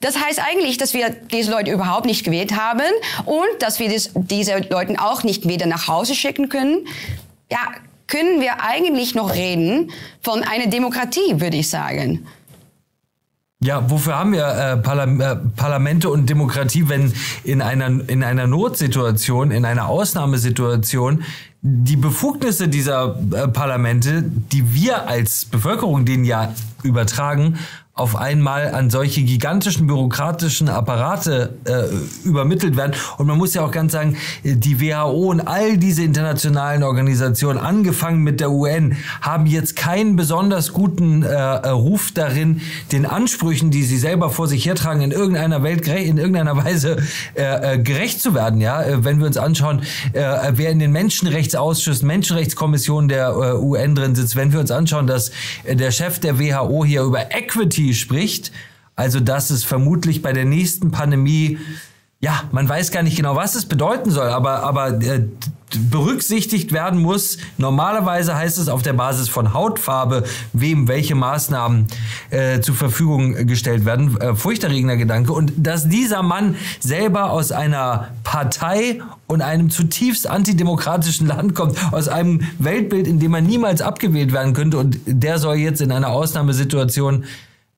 Das 0.01 0.17
heißt 0.17 0.39
eigentlich, 0.39 0.77
dass 0.77 0.93
wir 0.93 1.09
diese 1.09 1.51
Leute 1.51 1.71
überhaupt 1.71 2.05
nicht 2.05 2.23
gewählt 2.23 2.55
haben 2.55 2.81
und 3.25 3.47
dass 3.61 3.79
wir 3.79 3.89
das, 3.89 4.11
diese 4.15 4.57
Leute 4.69 4.95
auch 4.99 5.23
nicht 5.23 5.47
wieder 5.47 5.65
nach 5.65 5.87
Hause 5.87 6.15
schicken 6.15 6.47
können. 6.47 6.87
Ja, 7.51 7.59
können 8.07 8.41
wir 8.41 8.63
eigentlich 8.63 9.13
noch 9.13 9.35
reden 9.35 9.91
von 10.21 10.43
einer 10.43 10.67
Demokratie, 10.67 11.39
würde 11.39 11.57
ich 11.57 11.69
sagen. 11.69 12.25
Ja, 13.61 13.89
wofür 13.89 14.17
haben 14.17 14.31
wir 14.31 14.47
äh, 14.47 14.77
Parlam 14.77 15.19
äh, 15.19 15.35
Parlamente 15.35 16.09
und 16.09 16.29
Demokratie, 16.29 16.87
wenn 16.87 17.11
in 17.43 17.61
einer, 17.61 17.87
in 18.07 18.23
einer 18.23 18.47
Notsituation, 18.47 19.51
in 19.51 19.65
einer 19.65 19.89
Ausnahmesituation 19.89 21.25
die 21.61 21.97
Befugnisse 21.97 22.69
dieser 22.69 23.19
äh, 23.33 23.49
Parlamente, 23.49 24.23
die 24.23 24.73
wir 24.73 25.09
als 25.09 25.43
Bevölkerung 25.43 26.05
denen 26.05 26.23
ja 26.23 26.55
übertragen, 26.83 27.59
auf 27.99 28.15
einmal 28.15 28.73
an 28.73 28.89
solche 28.89 29.21
gigantischen 29.23 29.87
bürokratischen 29.87 30.69
Apparate 30.69 31.57
äh, 31.65 32.27
übermittelt 32.27 32.77
werden. 32.77 32.93
Und 33.17 33.27
man 33.27 33.37
muss 33.37 33.53
ja 33.53 33.63
auch 33.63 33.71
ganz 33.71 33.91
sagen, 33.91 34.15
die 34.43 34.79
WHO 34.79 35.29
und 35.29 35.41
all 35.41 35.77
diese 35.77 36.03
internationalen 36.03 36.83
Organisationen, 36.83 37.59
angefangen 37.59 38.23
mit 38.23 38.39
der 38.39 38.51
UN, 38.51 38.95
haben 39.21 39.45
jetzt 39.45 39.75
keinen 39.75 40.15
besonders 40.15 40.71
guten 40.71 41.23
äh, 41.23 41.35
Ruf 41.69 42.11
darin, 42.13 42.61
den 42.91 43.05
Ansprüchen, 43.05 43.69
die 43.69 43.83
sie 43.83 43.97
selber 43.97 44.29
vor 44.29 44.47
sich 44.47 44.65
hertragen, 44.65 45.01
in 45.01 45.11
irgendeiner 45.11 45.61
Welt 45.63 45.87
in 45.87 46.17
irgendeiner 46.17 46.55
Weise 46.63 46.97
äh, 47.35 47.75
äh, 47.75 47.79
gerecht 47.79 48.21
zu 48.21 48.33
werden. 48.33 48.61
Ja, 48.61 48.81
äh, 48.81 49.03
wenn 49.03 49.19
wir 49.19 49.27
uns 49.27 49.37
anschauen, 49.37 49.81
äh, 50.13 50.51
wer 50.53 50.69
in 50.69 50.79
den 50.79 50.91
Menschenrechtsausschüssen, 50.91 52.07
Menschenrechtskommissionen 52.07 53.09
der 53.09 53.59
UN 53.61 53.95
drin 53.95 54.15
sitzt, 54.15 54.35
wenn 54.35 54.53
wir 54.53 54.59
uns 54.59 54.71
anschauen, 54.71 55.07
dass 55.07 55.31
der 55.67 55.91
Chef 55.91 56.19
der 56.19 56.39
WHO 56.39 56.85
hier 56.85 57.03
über 57.03 57.35
Equity 57.35 57.88
spricht. 57.93 58.51
Also, 58.95 59.19
dass 59.19 59.49
es 59.49 59.63
vermutlich 59.63 60.21
bei 60.21 60.33
der 60.33 60.45
nächsten 60.45 60.91
Pandemie, 60.91 61.57
ja, 62.19 62.43
man 62.51 62.67
weiß 62.67 62.91
gar 62.91 63.01
nicht 63.01 63.15
genau, 63.15 63.35
was 63.35 63.55
es 63.55 63.65
bedeuten 63.65 64.11
soll, 64.11 64.27
aber, 64.27 64.63
aber 64.63 65.01
äh, 65.01 65.23
berücksichtigt 65.89 66.71
werden 66.71 67.01
muss. 67.01 67.37
Normalerweise 67.57 68.35
heißt 68.35 68.57
es 68.57 68.69
auf 68.69 68.81
der 68.81 68.93
Basis 68.93 69.29
von 69.29 69.53
Hautfarbe, 69.53 70.23
wem 70.53 70.87
welche 70.87 71.15
Maßnahmen 71.15 71.87
äh, 72.29 72.59
zur 72.59 72.75
Verfügung 72.75 73.47
gestellt 73.47 73.85
werden. 73.85 74.19
Äh, 74.19 74.35
furchterregender 74.35 74.97
Gedanke. 74.97 75.31
Und 75.31 75.53
dass 75.55 75.87
dieser 75.87 76.23
Mann 76.23 76.55
selber 76.79 77.31
aus 77.31 77.51
einer 77.51 78.09
Partei 78.23 79.01
und 79.27 79.41
einem 79.41 79.69
zutiefst 79.69 80.27
antidemokratischen 80.27 81.27
Land 81.27 81.55
kommt, 81.55 81.77
aus 81.93 82.07
einem 82.07 82.41
Weltbild, 82.57 83.07
in 83.07 83.19
dem 83.19 83.33
er 83.33 83.41
niemals 83.41 83.81
abgewählt 83.81 84.33
werden 84.33 84.53
könnte 84.53 84.77
und 84.77 84.99
der 85.05 85.37
soll 85.37 85.55
jetzt 85.55 85.81
in 85.81 85.91
einer 85.91 86.09
Ausnahmesituation 86.09 87.25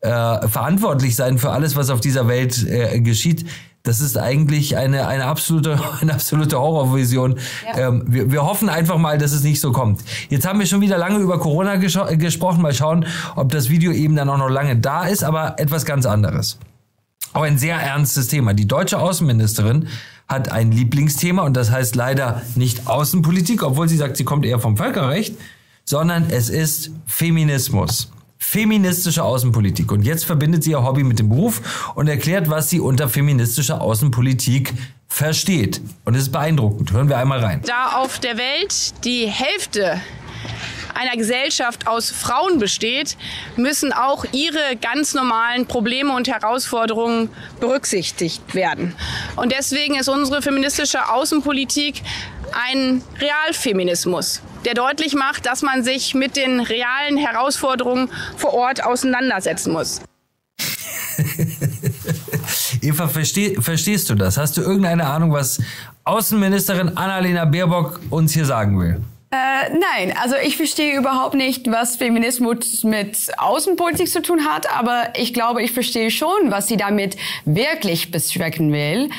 äh, 0.02 0.48
verantwortlich 0.48 1.16
sein 1.16 1.38
für 1.38 1.52
alles, 1.52 1.76
was 1.76 1.90
auf 1.90 2.02
dieser 2.02 2.28
Welt 2.28 2.66
äh, 2.68 3.00
geschieht. 3.02 3.46
Das 3.84 4.00
ist 4.00 4.18
eigentlich 4.18 4.78
eine, 4.78 5.08
eine, 5.08 5.26
absolute, 5.26 5.80
eine 6.02 6.14
absolute 6.14 6.60
Horrorvision. 6.60 7.40
Ja. 7.66 7.88
Ähm, 7.88 8.04
wir, 8.08 8.32
wir 8.32 8.44
hoffen 8.44 8.70
einfach 8.70 8.98
mal, 8.98 9.18
dass 9.18 9.32
es 9.32 9.44
nicht 9.44 9.60
so 9.60 9.72
kommt. 9.72 10.02
Jetzt 10.30 10.48
haben 10.48 10.60
wir 10.60 10.66
schon 10.66 10.82
wieder 10.82 10.98
lange 10.98 11.20
über 11.20 11.40
Corona 11.40 11.76
gesprochen. 11.76 12.62
Mal 12.62 12.74
schauen, 12.74 13.06
ob 13.36 13.52
das 13.52 13.70
Video 13.70 13.92
eben 13.92 14.16
dann 14.16 14.30
auch 14.30 14.38
noch 14.38 14.50
lange 14.50 14.76
da 14.76 15.06
ist, 15.06 15.24
aber 15.24 15.60
etwas 15.60 15.86
ganz 15.86 16.06
anderes. 16.06 16.58
Auch 17.34 17.44
ein 17.44 17.58
sehr 17.58 17.78
ernstes 17.78 18.28
Thema. 18.28 18.54
Die 18.54 18.68
deutsche 18.68 19.00
Außenministerin 19.00 19.88
hat 20.28 20.52
ein 20.52 20.72
Lieblingsthema 20.72 21.44
und 21.44 21.56
das 21.56 21.72
heißt 21.72 21.96
leider 21.96 22.42
nicht 22.56 22.88
Außenpolitik, 22.88 23.64
obwohl 23.64 23.88
sie 23.88 23.98
sagt, 23.98 24.18
sie 24.18 24.24
kommt 24.24 24.46
eher 24.46 24.60
vom 24.60 24.78
Völkerrecht, 24.78 25.36
sondern 25.86 26.30
es 26.30 26.50
ist 26.50 26.92
Feminismus 27.06 28.12
feministische 28.42 29.24
Außenpolitik. 29.24 29.92
Und 29.92 30.02
jetzt 30.02 30.26
verbindet 30.26 30.64
sie 30.64 30.72
ihr 30.72 30.84
Hobby 30.84 31.04
mit 31.04 31.20
dem 31.20 31.30
Beruf 31.30 31.94
und 31.96 32.08
erklärt, 32.08 32.50
was 32.50 32.70
sie 32.70 32.80
unter 32.80 33.08
feministischer 33.08 33.80
Außenpolitik 33.80 34.74
versteht. 35.08 35.80
Und 36.06 36.16
es 36.16 36.24
ist 36.24 36.32
beeindruckend. 36.32 36.92
Hören 36.92 37.08
wir 37.08 37.18
einmal 37.18 37.40
rein. 37.40 37.62
Da 37.66 38.00
auf 38.02 38.20
der 38.20 38.38
Welt 38.38 39.06
die 39.06 39.28
Hälfte 39.28 40.02
einer 40.96 41.16
Gesellschaft 41.16 41.88
aus 41.88 42.10
Frauen 42.10 42.58
besteht, 42.58 43.16
müssen 43.56 43.94
auch 43.94 44.26
ihre 44.34 44.76
ganz 44.82 45.14
normalen 45.14 45.68
Probleme 45.68 46.14
und 46.14 46.28
Herausforderungen 46.28 47.30
berücksichtigt 47.60 48.56
werden. 48.56 48.96
Und 49.36 49.52
deswegen 49.52 49.96
ist 49.96 50.10
unsere 50.10 50.42
feministische 50.42 51.10
Außenpolitik 51.10 52.02
ein 52.70 53.02
Realfeminismus 53.20 54.42
der 54.66 54.74
deutlich 54.74 55.14
macht, 55.16 55.46
dass 55.46 55.62
man 55.62 55.84
sich 55.84 56.14
mit 56.14 56.36
den 56.36 56.60
realen 56.60 57.18
Herausforderungen 57.18 58.10
vor 58.38 58.54
Ort 58.54 58.84
auseinandersetzen 58.84 59.74
muss. 59.74 60.02
Eva, 62.82 63.08
versteh, 63.08 63.56
verstehst 63.60 64.10
du 64.10 64.16
das? 64.16 64.38
Hast 64.38 64.58
du 64.58 64.62
irgendeine 64.62 65.06
Ahnung, 65.06 65.32
was 65.32 65.62
Außenministerin 66.04 66.98
Annalena 66.98 67.46
Baerbock 67.46 68.00
uns 68.10 68.34
hier 68.34 68.46
sagen 68.46 68.80
will? 68.80 69.02
Äh, 69.34 69.70
nein, 69.70 70.14
also 70.22 70.36
ich 70.44 70.58
verstehe 70.58 70.98
überhaupt 70.98 71.36
nicht, 71.36 71.72
was 71.72 71.96
Feminismus 71.96 72.84
mit 72.84 73.18
Außenpolitik 73.38 74.10
zu 74.10 74.22
tun 74.22 74.46
hat, 74.46 74.70
aber 74.76 75.14
ich 75.16 75.34
glaube, 75.34 75.64
ich 75.64 75.72
verstehe 75.72 76.12
schon, 76.12 76.52
was 76.52 76.68
sie 76.68 76.76
damit 76.76 77.16
wirklich 77.46 78.12
bezwecken 78.12 78.74
will. 78.74 79.10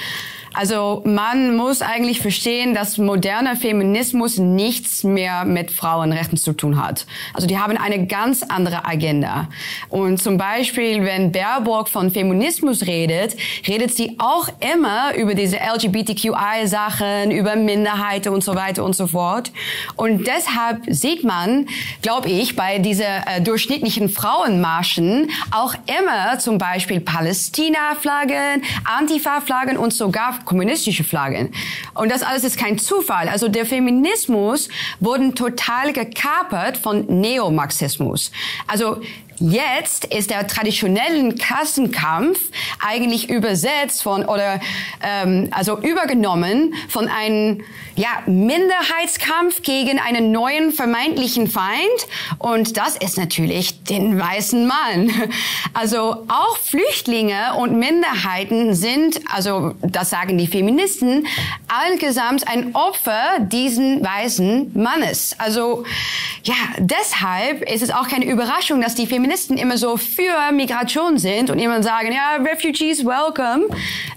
Also 0.55 1.03
man 1.07 1.57
muss 1.57 1.81
eigentlich 1.81 2.21
verstehen, 2.21 2.75
dass 2.75 2.99
moderner 2.99 3.57
Feminismus 3.57 4.39
nichts 4.39 5.03
mehr 5.03 5.45
mit 5.45 5.71
Frauenrechten 5.71 6.37
zu 6.37 6.53
tun 6.53 6.83
hat. 6.83 7.07
Also 7.33 7.47
die 7.47 7.59
haben 7.59 7.77
eine 7.77 8.07
ganz 8.07 8.43
andere 8.43 8.85
Agenda. 8.85 9.49
Und 9.89 10.23
zum 10.23 10.37
Beispiel, 10.37 11.05
wenn 11.05 11.33
Baerbock 11.33 11.89
von 11.89 12.11
Feminismus 12.11 12.87
redet, 12.87 13.37
redet 13.67 13.95
sie 13.95 14.17
auch 14.19 14.49
immer 14.75 15.15
über 15.17 15.35
diese 15.35 15.57
LGBTQI-Sachen, 15.57 17.31
über 17.31 17.57
Minderheiten 17.57 18.33
und 18.33 18.45
so 18.45 18.55
weiter 18.55 18.85
und 18.85 18.95
so 18.95 19.07
fort. 19.07 19.53
Und 19.97 20.27
deshalb 20.27 20.83
sieht 20.89 21.25
man, 21.25 21.67
glaube 22.03 22.29
ich, 22.29 22.57
bei 22.57 22.79
dieser 22.79 23.27
äh, 23.27 23.41
durchschnittlichen 23.41 24.09
Frauenmarschen 24.09 25.31
auch 25.51 25.75
immer 25.87 26.39
zum 26.39 26.59
Beispiel 26.59 27.01
Palästina-Flaggen, 27.01 28.63
Antifa-Flaggen 28.85 29.79
und 29.79 29.93
sogar 29.93 30.42
kommunistische 30.45 31.05
Flaggen. 31.05 31.53
Und 31.95 32.11
das 32.11 32.23
alles 32.23 32.45
ist 32.45 32.59
kein 32.59 32.79
Zufall. 32.79 33.29
Also 33.29 33.49
der 33.49 33.67
Feminismus 33.67 34.69
wurde 35.01 35.35
total 35.35 35.93
gekapert 35.93 36.77
von 36.77 37.07
Neomarxismus. 37.07 38.33
Also 38.67 39.01
Jetzt 39.51 40.05
ist 40.05 40.31
der 40.31 40.47
traditionelle 40.47 41.35
Kassenkampf 41.35 42.39
eigentlich 42.79 43.29
übersetzt 43.29 44.05
von 44.05 44.25
oder 44.25 44.61
ähm, 45.03 45.49
also 45.51 45.81
übergenommen 45.81 46.75
von 46.89 47.09
einem 47.09 47.65
ja, 47.97 48.23
Minderheitskampf 48.27 49.63
gegen 49.63 49.99
einen 49.99 50.31
neuen 50.31 50.71
vermeintlichen 50.71 51.49
Feind 51.49 52.07
und 52.39 52.77
das 52.77 52.97
ist 52.97 53.19
natürlich 53.19 53.83
den 53.83 54.19
weißen 54.19 54.67
Mann. 54.67 55.11
Also 55.75 56.27
auch 56.29 56.59
Flüchtlinge 56.59 57.55
und 57.57 57.79
Minderheiten 57.79 58.75
sind, 58.75 59.21
also 59.33 59.75
das 59.81 60.11
sagen 60.11 60.37
die 60.37 60.47
Feministen, 60.47 61.27
allgesamt 61.67 62.47
ein 62.47 62.75
Opfer 62.75 63.39
diesen 63.41 64.05
weißen 64.05 64.73
Mannes. 64.75 65.35
Also 65.39 65.85
ja, 66.45 66.55
deshalb 66.79 67.63
ist 67.63 67.83
es 67.83 67.91
auch 67.91 68.07
keine 68.07 68.27
Überraschung, 68.27 68.83
dass 68.83 68.95
die 68.95 69.07
Feministen 69.07 69.32
Feministen 69.33 69.57
immer 69.57 69.79
so 69.79 69.97
für 69.97 70.53
Migration 70.53 71.17
sind 71.17 71.49
und 71.49 71.59
immer 71.59 71.83
sagen, 71.83 72.13
ja, 72.13 72.37
Refugees 72.45 73.05
welcome, 73.05 73.65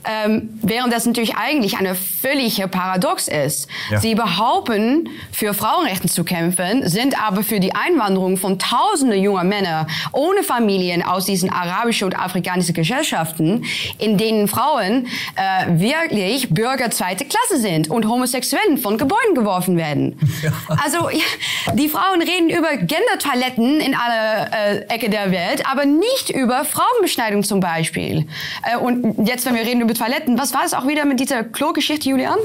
ähm, 0.03 0.49
während 0.61 0.91
das 0.91 1.05
natürlich 1.05 1.35
eigentlich 1.37 1.77
eine 1.77 1.95
völlige 1.95 2.67
Paradox 2.67 3.29
ist. 3.29 3.67
Ja. 3.89 3.99
Sie 3.99 4.13
behaupten, 4.13 5.09
für 5.31 5.53
Frauenrechte 5.53 6.09
zu 6.09 6.25
kämpfen, 6.25 6.87
sind 6.89 7.21
aber 7.21 7.43
für 7.43 7.61
die 7.61 7.73
Einwanderung 7.73 8.35
von 8.35 8.59
tausenden 8.59 9.21
junger 9.21 9.45
Männer 9.45 9.87
ohne 10.11 10.43
Familien 10.43 11.01
aus 11.01 11.25
diesen 11.25 11.49
arabischen 11.49 12.05
und 12.05 12.19
afrikanischen 12.19 12.73
Gesellschaften, 12.73 13.63
in 13.99 14.17
denen 14.17 14.49
Frauen 14.49 15.07
äh, 15.35 15.79
wirklich 15.79 16.49
Bürger 16.49 16.91
zweite 16.91 17.23
Klasse 17.25 17.61
sind 17.61 17.89
und 17.89 18.05
Homosexuellen 18.05 18.77
von 18.77 18.97
Gebäuden 18.97 19.33
geworfen 19.35 19.77
werden. 19.77 20.19
Ja. 20.43 20.51
Also 20.83 21.09
ja, 21.09 21.73
die 21.73 21.87
Frauen 21.87 22.21
reden 22.21 22.49
über 22.49 22.75
Gendertoiletten 22.75 23.79
in 23.79 23.95
aller 23.95 24.51
äh, 24.53 24.79
Ecke 24.89 25.04
Ecke 25.05 25.09
der 25.09 25.31
Welt, 25.31 25.63
aber 25.65 25.85
nicht 25.85 26.29
über 26.29 26.65
Frauenbeschneidung 26.65 27.43
zum 27.43 27.59
Beispiel. 27.59 28.27
Äh, 28.63 28.77
und 28.77 29.27
jetzt, 29.27 29.45
wenn 29.45 29.55
wir 29.55 29.61
reden 29.61 29.81
über 29.81 29.93
Toiletten, 29.93 30.37
was 30.37 30.53
war 30.53 30.65
es 30.65 30.73
auch 30.73 30.87
wieder 30.87 31.05
mit 31.05 31.19
dieser 31.19 31.43
Klo-Geschichte, 31.43 32.09
Julian? 32.09 32.37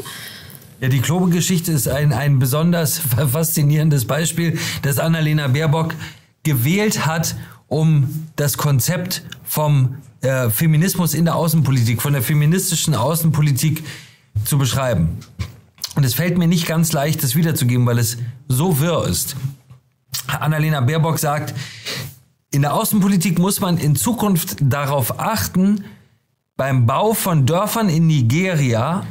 Ja, 0.80 0.88
die 0.88 1.00
Klobe-Geschichte 1.00 1.72
ist 1.72 1.88
ein, 1.88 2.12
ein 2.12 2.38
besonders 2.38 2.98
faszinierendes 3.32 4.06
Beispiel, 4.06 4.58
das 4.82 4.98
Annalena 4.98 5.48
Baerbock 5.48 5.94
gewählt 6.42 7.06
hat, 7.06 7.34
um 7.68 8.26
das 8.36 8.56
Konzept 8.56 9.22
vom 9.44 9.96
äh, 10.22 10.50
Feminismus 10.50 11.14
in 11.14 11.24
der 11.24 11.36
Außenpolitik, 11.36 12.02
von 12.02 12.12
der 12.12 12.22
feministischen 12.22 12.94
Außenpolitik 12.94 13.84
zu 14.44 14.58
beschreiben. 14.58 15.18
Und 15.96 16.04
es 16.04 16.14
fällt 16.14 16.38
mir 16.38 16.46
nicht 16.46 16.66
ganz 16.66 16.92
leicht, 16.92 17.22
das 17.22 17.36
wiederzugeben, 17.36 17.86
weil 17.86 17.98
es 17.98 18.16
so 18.48 18.80
wirr 18.80 19.06
ist. 19.06 19.36
Annalena 20.26 20.80
Baerbock 20.80 21.18
sagt, 21.18 21.54
in 22.50 22.62
der 22.62 22.75
Außenpolitik 22.75 23.38
muss 23.38 23.61
man 23.61 23.78
in 23.78 23.97
Zukunft 23.97 24.57
darauf 24.61 25.21
achten, 25.21 25.85
beim 26.57 26.87
Bau 26.87 27.14
von 27.14 27.47
Dörfern 27.47 27.88
in 27.88 28.07
Nigeria, 28.07 29.07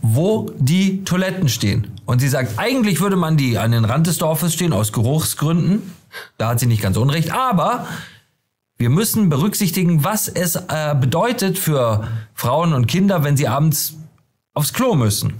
wo 0.00 0.50
die 0.58 1.04
Toiletten 1.04 1.48
stehen. 1.48 1.88
Und 2.06 2.20
sie 2.20 2.28
sagt, 2.28 2.58
eigentlich 2.58 3.00
würde 3.00 3.16
man 3.16 3.36
die 3.36 3.58
an 3.58 3.72
den 3.72 3.84
Rand 3.84 4.06
des 4.06 4.18
Dorfes 4.18 4.54
stehen 4.54 4.72
aus 4.72 4.92
Geruchsgründen. 4.92 5.82
Da 6.38 6.48
hat 6.48 6.60
sie 6.60 6.66
nicht 6.66 6.80
ganz 6.80 6.96
unrecht. 6.96 7.32
Aber 7.32 7.86
Wir 8.76 8.90
müssen 8.90 9.28
berücksichtigen, 9.28 10.02
was 10.02 10.26
es 10.26 10.56
äh, 10.56 10.96
bedeutet 10.98 11.58
für 11.58 12.08
Frauen 12.34 12.72
und 12.72 12.86
Kinder, 12.86 13.22
wenn 13.22 13.36
sie 13.36 13.46
abends 13.46 13.94
aufs 14.52 14.72
Klo 14.72 14.96
müssen 14.96 15.34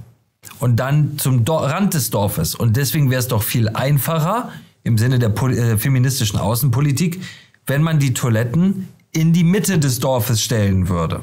und 0.60 0.76
dann 0.76 1.18
zum 1.18 1.44
Do 1.44 1.56
Rand 1.56 1.94
des 1.94 2.10
Dorfes. 2.10 2.54
Und 2.54 2.76
deswegen 2.76 3.10
wäre 3.10 3.18
es 3.18 3.28
doch 3.28 3.42
viel 3.42 3.68
einfacher 3.68 4.52
im 4.84 4.98
Sinne 4.98 5.18
der 5.18 5.30
äh, 5.30 5.76
feministischen 5.76 6.38
Außenpolitik, 6.38 7.20
wenn 7.66 7.82
man 7.82 7.98
die 7.98 8.14
Toiletten 8.14 8.88
in 9.12 9.32
die 9.32 9.44
Mitte 9.44 9.78
des 9.78 9.98
Dorfes 9.98 10.42
stellen 10.42 10.88
würde. 10.88 11.22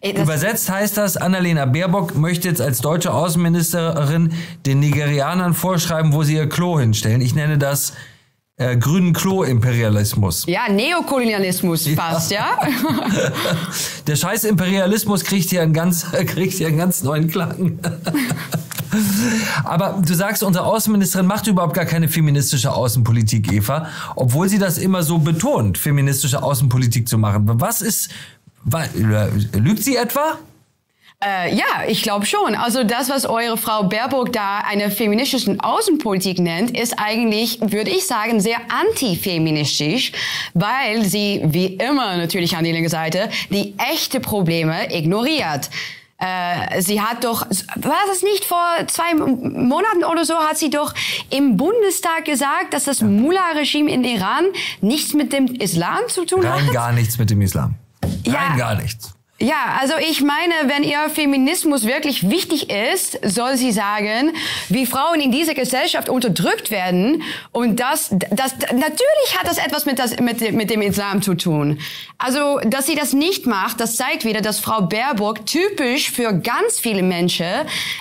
Ey, 0.00 0.20
Übersetzt 0.20 0.70
heißt 0.70 0.96
das, 0.96 1.16
Annalena 1.16 1.64
Baerbock 1.64 2.16
möchte 2.16 2.48
jetzt 2.48 2.60
als 2.60 2.80
deutsche 2.80 3.12
Außenministerin 3.12 4.32
den 4.64 4.80
Nigerianern 4.80 5.54
vorschreiben, 5.54 6.12
wo 6.12 6.22
sie 6.22 6.36
ihr 6.36 6.48
Klo 6.48 6.78
hinstellen. 6.78 7.20
Ich 7.20 7.34
nenne 7.34 7.58
das 7.58 7.94
äh, 8.60 8.76
grünen 8.76 9.14
Klo-Imperialismus. 9.14 10.44
Ja, 10.46 10.68
Neokolonialismus 10.70 11.88
fast, 11.96 12.30
ja? 12.30 12.58
Der 14.06 14.16
scheiß 14.16 14.44
Imperialismus 14.44 15.24
kriegt 15.24 15.48
hier 15.48 15.62
einen 15.62 15.72
ganz, 15.72 16.06
kriegt 16.26 16.52
hier 16.52 16.68
einen 16.68 16.76
ganz 16.76 17.02
neuen 17.02 17.28
Klang. 17.28 17.78
Aber 19.64 20.02
du 20.04 20.12
sagst, 20.12 20.42
unsere 20.42 20.66
Außenministerin 20.66 21.26
macht 21.26 21.46
überhaupt 21.46 21.72
gar 21.72 21.86
keine 21.86 22.08
feministische 22.08 22.70
Außenpolitik, 22.70 23.50
Eva, 23.50 23.88
obwohl 24.14 24.48
sie 24.48 24.58
das 24.58 24.76
immer 24.76 25.02
so 25.02 25.18
betont, 25.18 25.78
feministische 25.78 26.42
Außenpolitik 26.42 27.08
zu 27.08 27.16
machen. 27.16 27.44
Was 27.46 27.80
ist, 27.80 28.10
lügt 29.54 29.84
sie 29.84 29.96
etwa? 29.96 30.38
Äh, 31.22 31.54
ja, 31.54 31.84
ich 31.86 32.02
glaube 32.02 32.24
schon. 32.24 32.54
Also 32.54 32.82
das, 32.82 33.10
was 33.10 33.26
eure 33.26 33.58
Frau 33.58 33.82
Baerbock 33.82 34.32
da 34.32 34.60
eine 34.60 34.90
feministische 34.90 35.54
Außenpolitik 35.60 36.38
nennt, 36.38 36.70
ist 36.70 36.94
eigentlich, 36.98 37.60
würde 37.60 37.90
ich 37.90 38.06
sagen, 38.06 38.40
sehr 38.40 38.56
antifeministisch, 38.70 40.12
weil 40.54 41.04
sie, 41.04 41.42
wie 41.44 41.74
immer 41.74 42.16
natürlich 42.16 42.56
an 42.56 42.64
die 42.64 42.72
linke 42.72 42.88
Seite, 42.88 43.28
die 43.50 43.74
echte 43.76 44.20
Probleme 44.20 44.94
ignoriert. 44.94 45.68
Äh, 46.16 46.80
sie 46.80 47.02
hat 47.02 47.22
doch, 47.24 47.42
war 47.76 47.98
das 48.08 48.22
nicht 48.22 48.46
vor 48.46 48.62
zwei 48.86 49.14
Monaten 49.14 50.04
oder 50.04 50.24
so, 50.24 50.36
hat 50.36 50.56
sie 50.56 50.70
doch 50.70 50.94
im 51.28 51.58
Bundestag 51.58 52.24
gesagt, 52.24 52.72
dass 52.72 52.84
das 52.84 53.02
Mullah-Regime 53.02 53.90
in 53.90 54.04
Iran 54.04 54.44
nichts 54.80 55.12
mit 55.12 55.34
dem 55.34 55.46
Islam 55.46 56.00
zu 56.08 56.24
tun 56.24 56.46
Rein 56.46 56.66
hat? 56.66 56.72
gar 56.72 56.92
nichts 56.92 57.18
mit 57.18 57.28
dem 57.28 57.42
Islam. 57.42 57.74
Rein 58.02 58.22
Ja. 58.24 58.56
gar 58.56 58.74
nichts. 58.74 59.14
Ja, 59.42 59.78
also 59.80 59.94
ich 59.98 60.20
meine, 60.20 60.52
wenn 60.66 60.82
ihr 60.82 61.08
Feminismus 61.08 61.86
wirklich 61.86 62.28
wichtig 62.28 62.68
ist, 62.68 63.18
soll 63.22 63.56
sie 63.56 63.72
sagen, 63.72 64.32
wie 64.68 64.84
Frauen 64.84 65.18
in 65.18 65.32
dieser 65.32 65.54
Gesellschaft 65.54 66.10
unterdrückt 66.10 66.70
werden. 66.70 67.22
Und 67.50 67.80
das, 67.80 68.10
das, 68.10 68.54
natürlich 68.70 69.38
hat 69.38 69.48
das 69.48 69.56
etwas 69.56 69.86
mit, 69.86 69.98
das, 69.98 70.20
mit, 70.20 70.52
mit 70.52 70.68
dem 70.68 70.82
Islam 70.82 71.22
zu 71.22 71.34
tun. 71.34 71.78
Also, 72.18 72.58
dass 72.66 72.86
sie 72.86 72.96
das 72.96 73.14
nicht 73.14 73.46
macht, 73.46 73.80
das 73.80 73.96
zeigt 73.96 74.26
wieder, 74.26 74.42
dass 74.42 74.60
Frau 74.60 74.82
Baerbock 74.82 75.46
typisch 75.46 76.10
für 76.10 76.34
ganz 76.34 76.78
viele 76.78 77.02
Menschen 77.02 77.46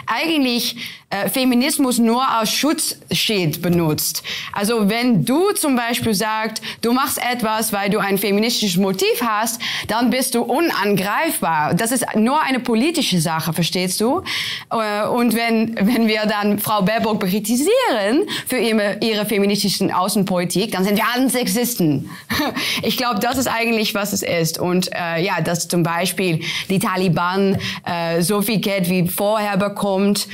eigentlich 0.07 0.98
äh, 1.09 1.27
Feminismus 1.29 1.97
nur 1.97 2.27
als 2.27 2.51
Schutzschild 2.51 3.61
benutzt. 3.61 4.23
Also 4.53 4.89
wenn 4.89 5.25
du 5.25 5.51
zum 5.53 5.75
Beispiel 5.75 6.13
sagst, 6.13 6.61
du 6.81 6.93
machst 6.93 7.19
etwas, 7.19 7.73
weil 7.73 7.89
du 7.89 7.99
ein 7.99 8.17
feministisches 8.17 8.77
Motiv 8.77 9.21
hast, 9.21 9.59
dann 9.87 10.09
bist 10.11 10.35
du 10.35 10.41
unangreifbar. 10.43 11.73
Das 11.73 11.91
ist 11.91 12.05
nur 12.15 12.41
eine 12.41 12.59
politische 12.59 13.19
Sache, 13.21 13.53
verstehst 13.53 14.01
du? 14.01 14.21
Äh, 14.71 15.07
Und 15.07 15.35
wenn, 15.35 15.75
wenn 15.75 16.07
wir 16.07 16.25
dann 16.25 16.59
Frau 16.59 16.83
Baerbock 16.83 17.21
kritisieren 17.21 18.27
für 18.47 18.57
ihre, 18.57 18.97
ihre 19.01 19.25
feministischen 19.25 19.91
Außenpolitik, 19.91 20.71
dann 20.71 20.83
sind 20.83 20.97
wir 20.97 21.05
alle 21.13 21.29
Sexisten. 21.29 22.09
Ich 22.81 22.97
glaube, 22.97 23.19
das 23.19 23.37
ist 23.37 23.47
eigentlich, 23.47 23.93
was 23.93 24.13
es 24.13 24.21
ist. 24.23 24.59
Und 24.59 24.89
äh, 24.93 25.21
ja, 25.21 25.41
dass 25.41 25.67
zum 25.67 25.83
Beispiel 25.83 26.41
die 26.69 26.79
Taliban 26.79 27.57
äh, 27.85 28.21
so 28.21 28.41
viel 28.41 28.59
Geld 28.59 28.89
wie 28.89 29.07
vorher 29.07 29.57
bekommt, 29.57 30.27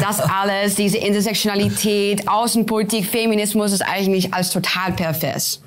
das 0.00 0.17
alles, 0.20 0.74
diese 0.74 0.98
Intersektionalität, 0.98 2.28
Außenpolitik, 2.28 3.06
Feminismus 3.06 3.72
ist 3.72 3.82
eigentlich 3.82 4.32
als 4.34 4.50
total 4.50 4.92
pervers. 4.92 5.60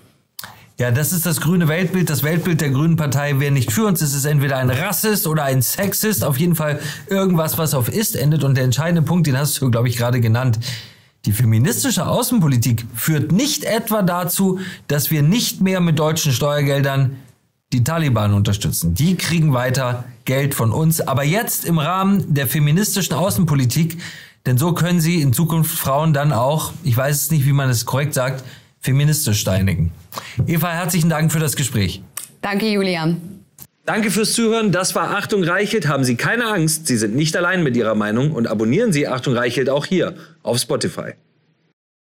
Ja, 0.77 0.89
das 0.89 1.13
ist 1.13 1.27
das 1.27 1.41
grüne 1.41 1.67
Weltbild. 1.67 2.09
Das 2.09 2.23
Weltbild 2.23 2.59
der 2.59 2.71
Grünen 2.71 2.95
Partei 2.95 3.39
wäre 3.39 3.51
nicht 3.51 3.71
für 3.71 3.85
uns. 3.85 4.01
Es 4.01 4.15
ist 4.15 4.25
entweder 4.25 4.57
ein 4.57 4.71
Rassist 4.71 5.27
oder 5.27 5.43
ein 5.43 5.61
Sexist. 5.61 6.23
Auf 6.23 6.37
jeden 6.37 6.55
Fall 6.55 6.79
irgendwas, 7.07 7.59
was 7.59 7.75
auf 7.75 7.87
ist 7.87 8.15
endet. 8.15 8.43
Und 8.43 8.55
der 8.55 8.63
entscheidende 8.63 9.03
Punkt, 9.03 9.27
den 9.27 9.37
hast 9.37 9.61
du, 9.61 9.69
glaube 9.69 9.89
ich, 9.89 9.97
gerade 9.97 10.21
genannt. 10.21 10.57
Die 11.25 11.33
feministische 11.33 12.07
Außenpolitik 12.07 12.83
führt 12.95 13.31
nicht 13.31 13.63
etwa 13.63 14.01
dazu, 14.01 14.59
dass 14.87 15.11
wir 15.11 15.21
nicht 15.21 15.61
mehr 15.61 15.81
mit 15.81 15.99
deutschen 15.99 16.31
Steuergeldern 16.31 17.17
die 17.73 17.83
Taliban 17.83 18.33
unterstützen. 18.33 18.95
Die 18.95 19.15
kriegen 19.15 19.53
weiter 19.53 20.05
Geld 20.25 20.55
von 20.55 20.71
uns, 20.71 20.99
aber 20.99 21.23
jetzt 21.23 21.63
im 21.63 21.77
Rahmen 21.77 22.33
der 22.33 22.47
feministischen 22.47 23.13
Außenpolitik, 23.13 23.99
denn 24.45 24.57
so 24.57 24.73
können 24.73 24.99
sie 24.99 25.21
in 25.21 25.33
Zukunft 25.33 25.77
Frauen 25.77 26.13
dann 26.13 26.31
auch, 26.31 26.73
ich 26.83 26.97
weiß 26.97 27.23
es 27.23 27.31
nicht, 27.31 27.45
wie 27.45 27.53
man 27.53 27.69
es 27.69 27.85
korrekt 27.85 28.13
sagt, 28.13 28.43
feministisch 28.79 29.39
steinigen. 29.39 29.91
Eva, 30.47 30.69
herzlichen 30.69 31.09
Dank 31.09 31.31
für 31.31 31.39
das 31.39 31.55
Gespräch. 31.55 32.01
Danke, 32.41 32.67
Julian. 32.67 33.41
Danke 33.85 34.11
fürs 34.11 34.33
Zuhören. 34.33 34.71
Das 34.71 34.95
war 34.95 35.15
Achtung 35.15 35.43
Reichelt. 35.43 35.87
Haben 35.87 36.03
Sie 36.03 36.15
keine 36.15 36.45
Angst, 36.45 36.87
Sie 36.87 36.97
sind 36.97 37.15
nicht 37.15 37.35
allein 37.35 37.63
mit 37.63 37.75
Ihrer 37.75 37.95
Meinung 37.95 38.31
und 38.31 38.47
abonnieren 38.47 38.93
Sie 38.93 39.07
Achtung 39.07 39.35
Reichelt 39.35 39.69
auch 39.69 39.85
hier 39.85 40.15
auf 40.43 40.57
Spotify. 40.59 41.13